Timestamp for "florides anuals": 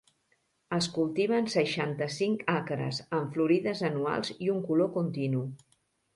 3.37-4.35